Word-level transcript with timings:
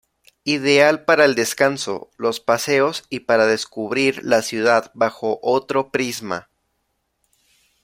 Ideal 0.45 1.05
para 1.05 1.25
el 1.25 1.35
descanso, 1.35 2.09
los 2.17 2.39
paseos, 2.39 3.03
y 3.09 3.19
para 3.19 3.45
descubrir 3.45 4.23
la 4.25 4.41
ciudad 4.41 4.89
bajo 4.95 5.37
otro 5.43 5.91
prisma. 5.91 6.49